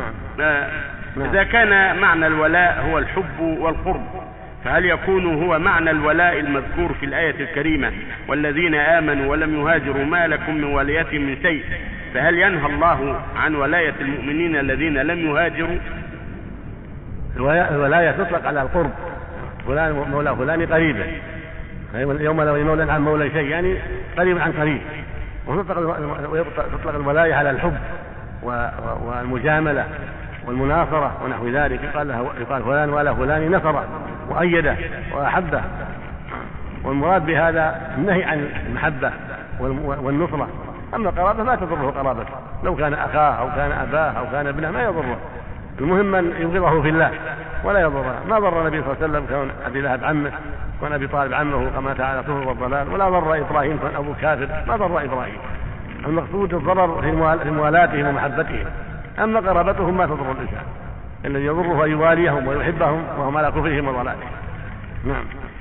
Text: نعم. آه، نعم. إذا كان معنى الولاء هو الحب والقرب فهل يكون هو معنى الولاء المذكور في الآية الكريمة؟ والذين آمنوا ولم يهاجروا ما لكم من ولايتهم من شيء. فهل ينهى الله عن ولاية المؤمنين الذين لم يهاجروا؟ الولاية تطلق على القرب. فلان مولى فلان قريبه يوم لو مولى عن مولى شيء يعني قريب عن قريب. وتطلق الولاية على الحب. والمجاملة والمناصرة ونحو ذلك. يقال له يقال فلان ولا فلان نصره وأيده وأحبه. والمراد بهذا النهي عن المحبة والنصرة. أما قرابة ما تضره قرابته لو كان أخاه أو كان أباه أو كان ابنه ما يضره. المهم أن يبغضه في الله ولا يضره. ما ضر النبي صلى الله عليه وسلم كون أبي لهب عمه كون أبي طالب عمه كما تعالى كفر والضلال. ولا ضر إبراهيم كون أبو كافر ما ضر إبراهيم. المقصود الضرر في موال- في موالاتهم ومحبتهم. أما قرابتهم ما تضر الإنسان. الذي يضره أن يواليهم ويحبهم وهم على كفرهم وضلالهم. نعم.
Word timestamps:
نعم. 0.00 0.46
آه، 0.48 0.70
نعم. 1.16 1.28
إذا 1.28 1.42
كان 1.42 1.96
معنى 1.96 2.26
الولاء 2.26 2.86
هو 2.90 2.98
الحب 2.98 3.40
والقرب 3.40 4.06
فهل 4.64 4.84
يكون 4.84 5.44
هو 5.44 5.58
معنى 5.58 5.90
الولاء 5.90 6.40
المذكور 6.40 6.94
في 7.00 7.06
الآية 7.06 7.40
الكريمة؟ 7.40 7.92
والذين 8.28 8.74
آمنوا 8.74 9.30
ولم 9.30 9.60
يهاجروا 9.60 10.04
ما 10.04 10.26
لكم 10.26 10.54
من 10.54 10.64
ولايتهم 10.64 11.20
من 11.20 11.36
شيء. 11.42 11.64
فهل 12.14 12.38
ينهى 12.38 12.66
الله 12.66 13.20
عن 13.36 13.54
ولاية 13.54 13.94
المؤمنين 14.00 14.56
الذين 14.56 14.98
لم 14.98 15.30
يهاجروا؟ 15.30 15.78
الولاية 17.70 18.10
تطلق 18.10 18.46
على 18.46 18.62
القرب. 18.62 18.90
فلان 19.66 19.92
مولى 19.92 20.36
فلان 20.36 20.66
قريبه 20.66 21.04
يوم 21.94 22.42
لو 22.42 22.64
مولى 22.64 22.92
عن 22.92 23.02
مولى 23.02 23.30
شيء 23.30 23.48
يعني 23.48 23.76
قريب 24.18 24.38
عن 24.38 24.52
قريب. 24.52 24.80
وتطلق 25.46 26.94
الولاية 26.94 27.34
على 27.34 27.50
الحب. 27.50 27.76
والمجاملة 28.42 29.86
والمناصرة 30.46 31.12
ونحو 31.24 31.48
ذلك. 31.48 31.82
يقال 31.82 32.08
له 32.08 32.30
يقال 32.40 32.62
فلان 32.62 32.90
ولا 32.90 33.14
فلان 33.14 33.52
نصره 33.56 33.84
وأيده 34.28 34.76
وأحبه. 35.12 35.62
والمراد 36.84 37.26
بهذا 37.26 37.80
النهي 37.98 38.24
عن 38.24 38.48
المحبة 38.66 39.10
والنصرة. 39.80 40.48
أما 40.94 41.10
قرابة 41.10 41.42
ما 41.42 41.56
تضره 41.56 41.90
قرابته 41.90 42.34
لو 42.64 42.76
كان 42.76 42.94
أخاه 42.94 43.32
أو 43.32 43.48
كان 43.56 43.72
أباه 43.72 44.10
أو 44.10 44.24
كان 44.32 44.46
ابنه 44.46 44.70
ما 44.70 44.82
يضره. 44.82 45.16
المهم 45.80 46.14
أن 46.14 46.32
يبغضه 46.38 46.82
في 46.82 46.88
الله 46.88 47.10
ولا 47.64 47.80
يضره. 47.80 48.14
ما 48.28 48.38
ضر 48.38 48.60
النبي 48.60 48.82
صلى 48.82 48.92
الله 48.92 48.96
عليه 49.02 49.12
وسلم 49.12 49.26
كون 49.26 49.50
أبي 49.66 49.80
لهب 49.80 50.04
عمه 50.04 50.32
كون 50.80 50.92
أبي 50.92 51.06
طالب 51.06 51.34
عمه 51.34 51.70
كما 51.70 51.94
تعالى 51.94 52.22
كفر 52.22 52.48
والضلال. 52.48 52.92
ولا 52.92 53.08
ضر 53.08 53.38
إبراهيم 53.38 53.78
كون 53.78 53.96
أبو 53.96 54.14
كافر 54.20 54.48
ما 54.68 54.76
ضر 54.76 55.04
إبراهيم. 55.04 55.38
المقصود 56.06 56.54
الضرر 56.54 57.00
في 57.00 57.12
موال- 57.12 57.38
في 57.38 57.50
موالاتهم 57.50 58.06
ومحبتهم. 58.06 58.64
أما 59.18 59.40
قرابتهم 59.40 59.96
ما 59.96 60.06
تضر 60.06 60.32
الإنسان. 60.32 60.62
الذي 61.24 61.44
يضره 61.44 61.84
أن 61.84 61.90
يواليهم 61.90 62.46
ويحبهم 62.46 63.04
وهم 63.18 63.36
على 63.36 63.50
كفرهم 63.50 63.88
وضلالهم. 63.88 64.30
نعم. 65.04 65.24